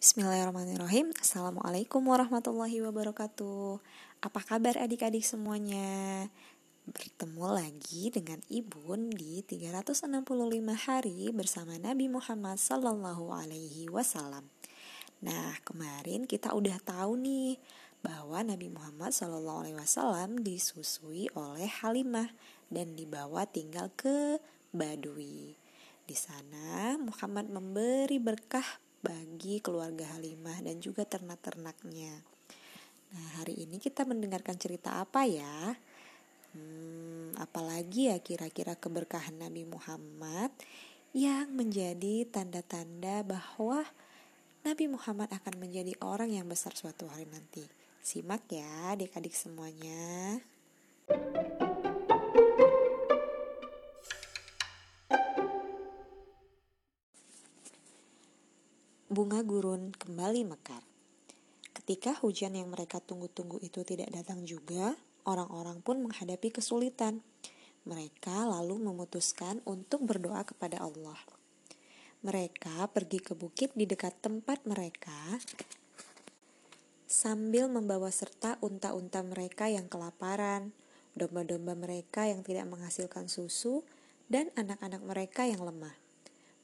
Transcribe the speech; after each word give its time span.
Bismillahirrahmanirrahim 0.00 1.12
Assalamualaikum 1.20 2.00
warahmatullahi 2.08 2.80
wabarakatuh 2.80 3.84
Apa 4.24 4.40
kabar 4.48 4.80
adik-adik 4.80 5.20
semuanya? 5.20 6.24
Bertemu 6.88 7.44
lagi 7.44 8.08
dengan 8.08 8.40
Ibun 8.48 9.12
di 9.12 9.44
365 9.44 10.24
hari 10.88 11.28
bersama 11.36 11.76
Nabi 11.76 12.08
Muhammad 12.08 12.56
Sallallahu 12.56 13.28
Alaihi 13.28 13.92
Wasallam. 13.92 14.48
Nah, 15.20 15.60
kemarin 15.68 16.24
kita 16.24 16.56
udah 16.56 16.80
tahu 16.80 17.20
nih 17.20 17.60
bahwa 18.00 18.40
Nabi 18.40 18.72
Muhammad 18.72 19.12
Sallallahu 19.12 19.68
Alaihi 19.68 19.76
Wasallam 19.76 20.40
disusui 20.40 21.28
oleh 21.36 21.68
Halimah 21.68 22.32
dan 22.72 22.96
dibawa 22.96 23.44
tinggal 23.44 23.92
ke 24.00 24.40
Badui. 24.72 25.60
Di 26.08 26.16
sana 26.16 26.96
Muhammad 26.96 27.52
memberi 27.52 28.16
berkah 28.16 28.80
bagi 29.00 29.64
keluarga 29.64 30.16
Halimah 30.16 30.60
dan 30.64 30.80
juga 30.80 31.08
ternak-ternaknya. 31.08 32.20
Nah, 33.10 33.28
hari 33.42 33.66
ini 33.66 33.80
kita 33.80 34.06
mendengarkan 34.06 34.54
cerita 34.60 35.00
apa 35.02 35.26
ya? 35.26 35.74
Hmm, 36.54 37.34
apalagi 37.38 38.12
ya 38.12 38.18
kira-kira 38.20 38.76
keberkahan 38.76 39.40
Nabi 39.40 39.66
Muhammad 39.66 40.52
yang 41.10 41.50
menjadi 41.50 42.28
tanda-tanda 42.28 43.26
bahwa 43.26 43.82
Nabi 44.62 44.92
Muhammad 44.92 45.32
akan 45.32 45.58
menjadi 45.58 45.96
orang 46.04 46.30
yang 46.36 46.46
besar 46.46 46.76
suatu 46.76 47.08
hari 47.08 47.26
nanti. 47.26 47.64
Simak 48.04 48.46
ya 48.52 48.94
adik-adik 48.94 49.32
semuanya. 49.32 50.38
Bunga 59.20 59.44
gurun 59.44 59.92
kembali 59.92 60.48
mekar. 60.48 60.80
Ketika 61.76 62.16
hujan 62.24 62.56
yang 62.56 62.72
mereka 62.72 63.04
tunggu-tunggu 63.04 63.60
itu 63.60 63.84
tidak 63.84 64.08
datang 64.16 64.48
juga, 64.48 64.96
orang-orang 65.28 65.84
pun 65.84 66.00
menghadapi 66.00 66.48
kesulitan. 66.48 67.20
Mereka 67.84 68.48
lalu 68.48 68.80
memutuskan 68.80 69.60
untuk 69.68 70.08
berdoa 70.08 70.40
kepada 70.48 70.80
Allah. 70.80 71.20
Mereka 72.24 72.88
pergi 72.96 73.20
ke 73.20 73.36
bukit 73.36 73.76
di 73.76 73.84
dekat 73.84 74.24
tempat 74.24 74.64
mereka 74.64 75.36
sambil 77.04 77.68
membawa 77.68 78.08
serta 78.08 78.56
unta-unta 78.64 79.20
mereka 79.20 79.68
yang 79.68 79.84
kelaparan, 79.92 80.72
domba-domba 81.12 81.76
mereka 81.76 82.24
yang 82.24 82.40
tidak 82.40 82.64
menghasilkan 82.72 83.28
susu, 83.28 83.84
dan 84.32 84.48
anak-anak 84.56 85.04
mereka 85.04 85.44
yang 85.44 85.60
lemah. 85.60 85.92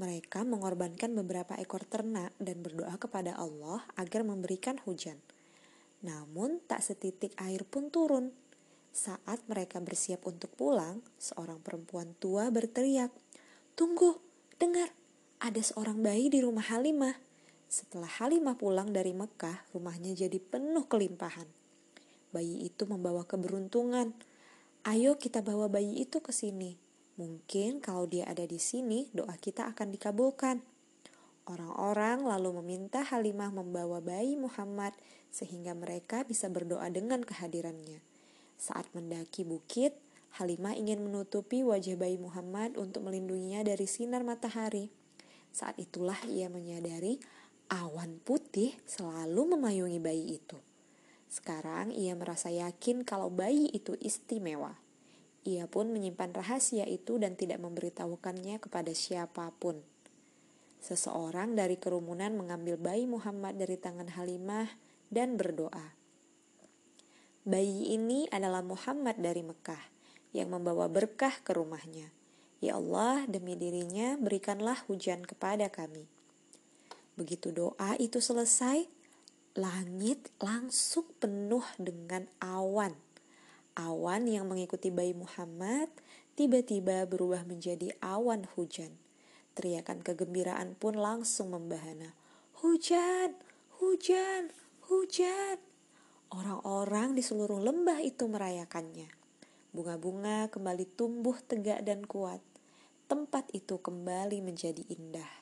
Mereka 0.00 0.48
mengorbankan 0.48 1.12
beberapa 1.12 1.52
ekor 1.60 1.84
ternak 1.84 2.32
dan 2.40 2.64
berdoa 2.64 2.96
kepada 2.96 3.36
Allah 3.36 3.84
agar 4.00 4.24
memberikan 4.24 4.80
hujan. 4.88 5.20
Namun, 6.00 6.64
tak 6.64 6.80
setitik 6.80 7.36
air 7.36 7.62
pun 7.68 7.92
turun. 7.92 8.32
Saat 8.92 9.44
mereka 9.48 9.80
bersiap 9.80 10.24
untuk 10.28 10.52
pulang, 10.56 11.00
seorang 11.16 11.60
perempuan 11.60 12.12
tua 12.20 12.48
berteriak, 12.48 13.12
"Tunggu, 13.76 14.20
dengar, 14.56 14.92
ada 15.40 15.60
seorang 15.60 16.00
bayi 16.00 16.28
di 16.28 16.44
rumah 16.44 16.64
Halimah." 16.64 17.16
Setelah 17.72 18.08
Halimah 18.20 18.60
pulang 18.60 18.92
dari 18.92 19.16
Mekah, 19.16 19.64
rumahnya 19.72 20.12
jadi 20.12 20.36
penuh 20.36 20.84
kelimpahan. 20.84 21.48
Bayi 22.32 22.68
itu 22.68 22.84
membawa 22.84 23.24
keberuntungan. 23.24 24.12
Ayo 24.84 25.16
kita 25.16 25.40
bawa 25.40 25.72
bayi 25.72 26.04
itu 26.04 26.20
ke 26.20 26.36
sini. 26.36 26.76
Mungkin 27.20 27.84
kalau 27.84 28.08
dia 28.08 28.24
ada 28.24 28.48
di 28.48 28.56
sini, 28.56 29.12
doa 29.12 29.36
kita 29.36 29.68
akan 29.68 29.92
dikabulkan. 29.92 30.64
Orang-orang 31.44 32.24
lalu 32.24 32.62
meminta 32.62 33.02
Halimah 33.02 33.50
membawa 33.50 33.98
bayi 33.98 34.38
Muhammad 34.38 34.94
sehingga 35.28 35.74
mereka 35.74 36.22
bisa 36.22 36.46
berdoa 36.46 36.86
dengan 36.88 37.20
kehadirannya. 37.26 37.98
Saat 38.56 38.88
mendaki 38.94 39.42
bukit, 39.42 39.92
Halimah 40.38 40.72
ingin 40.72 41.04
menutupi 41.04 41.60
wajah 41.60 41.98
bayi 41.98 42.16
Muhammad 42.16 42.80
untuk 42.80 43.04
melindunginya 43.04 43.60
dari 43.66 43.84
sinar 43.84 44.24
matahari. 44.24 44.88
Saat 45.52 45.76
itulah 45.76 46.16
ia 46.24 46.48
menyadari 46.48 47.20
awan 47.68 48.16
putih 48.24 48.72
selalu 48.88 49.56
memayungi 49.58 50.00
bayi 50.00 50.40
itu. 50.40 50.56
Sekarang 51.28 51.92
ia 51.92 52.16
merasa 52.16 52.48
yakin 52.48 53.04
kalau 53.04 53.28
bayi 53.28 53.68
itu 53.76 53.92
istimewa. 54.00 54.76
Ia 55.42 55.66
pun 55.66 55.90
menyimpan 55.90 56.30
rahasia 56.30 56.86
itu 56.86 57.18
dan 57.18 57.34
tidak 57.34 57.58
memberitahukannya 57.58 58.62
kepada 58.62 58.94
siapa 58.94 59.50
pun. 59.58 59.82
Seseorang 60.82 61.58
dari 61.58 61.78
kerumunan 61.78 62.34
mengambil 62.34 62.78
bayi 62.78 63.06
Muhammad 63.10 63.58
dari 63.58 63.74
tangan 63.74 64.14
Halimah 64.14 64.70
dan 65.10 65.34
berdoa. 65.34 65.94
Bayi 67.42 67.90
ini 67.94 68.30
adalah 68.30 68.62
Muhammad 68.62 69.18
dari 69.18 69.42
Mekah 69.42 69.82
yang 70.30 70.54
membawa 70.54 70.86
berkah 70.86 71.34
ke 71.42 71.50
rumahnya. 71.54 72.14
Ya 72.62 72.78
Allah, 72.78 73.26
demi 73.26 73.58
dirinya 73.58 74.14
berikanlah 74.14 74.78
hujan 74.86 75.26
kepada 75.26 75.66
kami. 75.66 76.06
Begitu 77.18 77.50
doa 77.50 77.98
itu 77.98 78.22
selesai, 78.22 78.86
langit 79.58 80.30
langsung 80.38 81.04
penuh 81.18 81.66
dengan 81.76 82.30
awan. 82.38 82.94
Awan 83.72 84.28
yang 84.28 84.52
mengikuti 84.52 84.92
bayi 84.92 85.16
Muhammad 85.16 85.88
tiba-tiba 86.36 87.08
berubah 87.08 87.48
menjadi 87.48 87.96
awan 88.04 88.44
hujan. 88.52 89.00
Teriakan 89.56 90.04
kegembiraan 90.04 90.76
pun 90.76 90.96
langsung 90.96 91.56
membahana. 91.56 92.12
Hujan, 92.60 93.36
hujan, 93.80 94.52
hujan. 94.88 95.56
Orang-orang 96.32 97.16
di 97.16 97.20
seluruh 97.24 97.60
lembah 97.60 98.00
itu 98.00 98.28
merayakannya. 98.28 99.08
Bunga-bunga 99.72 100.52
kembali 100.52 100.84
tumbuh 100.92 101.36
tegak 101.40 101.80
dan 101.84 102.04
kuat. 102.04 102.44
Tempat 103.08 103.52
itu 103.56 103.80
kembali 103.80 104.40
menjadi 104.40 104.84
indah. 104.88 105.41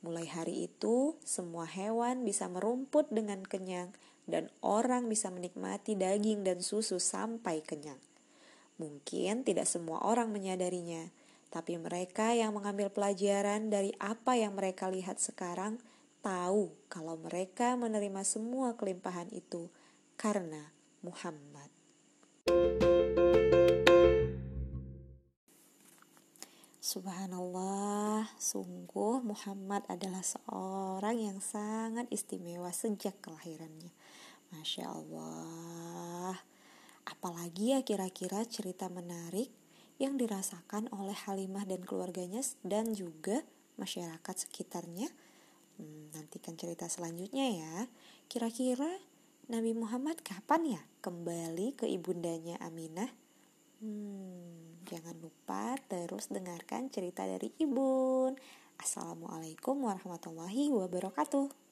Mulai 0.00 0.26
hari 0.32 0.54
itu, 0.64 1.20
semua 1.22 1.68
hewan 1.68 2.24
bisa 2.24 2.48
merumput 2.48 3.12
dengan 3.12 3.44
kenyang, 3.44 3.92
dan 4.24 4.48
orang 4.64 5.12
bisa 5.12 5.28
menikmati 5.28 5.92
daging 5.92 6.40
dan 6.40 6.64
susu 6.64 6.96
sampai 6.96 7.60
kenyang. 7.60 8.00
Mungkin 8.80 9.44
tidak 9.44 9.68
semua 9.68 10.00
orang 10.00 10.32
menyadarinya, 10.32 11.12
tapi 11.52 11.76
mereka 11.76 12.32
yang 12.32 12.56
mengambil 12.56 12.88
pelajaran 12.88 13.68
dari 13.68 13.92
apa 14.00 14.40
yang 14.40 14.56
mereka 14.56 14.88
lihat 14.88 15.20
sekarang 15.20 15.76
tahu 16.24 16.72
kalau 16.88 17.20
mereka 17.20 17.76
menerima 17.76 18.24
semua 18.24 18.78
kelimpahan 18.80 19.28
itu 19.34 19.68
karena 20.16 20.72
Muhammad. 21.04 21.68
Subhanallah, 26.80 27.79
sungguh 28.36 29.24
Muhammad 29.24 29.86
adalah 29.88 30.20
seorang 30.20 31.16
yang 31.16 31.38
sangat 31.40 32.04
istimewa 32.12 32.68
sejak 32.74 33.16
kelahirannya. 33.24 33.92
Masya 34.52 34.84
Allah. 34.90 36.36
Apalagi 37.06 37.72
ya 37.72 37.80
kira-kira 37.86 38.44
cerita 38.44 38.90
menarik 38.92 39.48
yang 39.96 40.20
dirasakan 40.20 40.92
oleh 40.92 41.16
Halimah 41.16 41.64
dan 41.64 41.84
keluarganya 41.84 42.44
dan 42.60 42.92
juga 42.92 43.40
masyarakat 43.80 44.36
sekitarnya. 44.48 45.08
Hmm, 45.80 46.12
nantikan 46.12 46.60
cerita 46.60 46.84
selanjutnya 46.92 47.46
ya. 47.48 47.74
Kira-kira 48.28 48.88
Nabi 49.48 49.72
Muhammad 49.72 50.20
kapan 50.20 50.76
ya 50.76 50.82
kembali 51.00 51.80
ke 51.80 51.88
ibundanya 51.88 52.60
Aminah? 52.60 53.08
Hmm, 53.80 54.19
jangan 54.90 55.14
lupa 55.22 55.78
terus 55.86 56.26
dengarkan 56.34 56.90
cerita 56.90 57.22
dari 57.22 57.54
Ibun. 57.62 58.34
Assalamualaikum 58.74 59.86
warahmatullahi 59.86 60.74
wabarakatuh. 60.74 61.69